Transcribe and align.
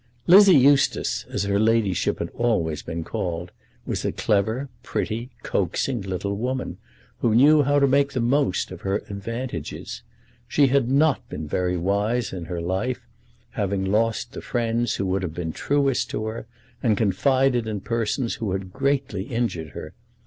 Lizzie 0.25 0.55
Eustace, 0.57 1.27
as 1.29 1.43
her 1.43 1.59
ladyship 1.59 2.17
had 2.17 2.31
always 2.33 2.81
been 2.81 3.03
called, 3.03 3.51
was 3.85 4.03
a 4.03 4.11
clever, 4.11 4.67
pretty, 4.81 5.29
coaxing 5.43 6.01
little 6.01 6.35
woman, 6.35 6.79
who 7.19 7.35
knew 7.35 7.61
how 7.61 7.77
to 7.77 7.85
make 7.85 8.13
the 8.13 8.19
most 8.19 8.71
of 8.71 8.81
her 8.81 9.03
advantages. 9.11 10.01
She 10.47 10.65
had 10.65 10.89
not 10.89 11.29
been 11.29 11.47
very 11.47 11.77
wise 11.77 12.33
in 12.33 12.45
her 12.45 12.61
life, 12.61 13.01
having 13.51 13.85
lost 13.85 14.31
the 14.31 14.41
friends 14.41 14.95
who 14.95 15.05
would 15.05 15.21
have 15.21 15.35
been 15.35 15.53
truest 15.53 16.09
to 16.09 16.25
her, 16.25 16.47
and 16.81 16.97
confided 16.97 17.67
in 17.67 17.79
persons 17.81 18.33
who 18.41 18.53
had 18.53 18.73
greatly 18.73 19.25
injured 19.25 19.69
her. 19.73 19.93